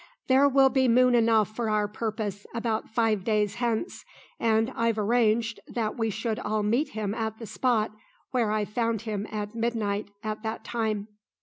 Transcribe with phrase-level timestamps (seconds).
[0.27, 4.03] There will be moon enough for our purpose about five days hence,
[4.39, 7.91] and I've arranged that we should all meet him at the spot
[8.31, 11.07] where I found him at midnight at that time."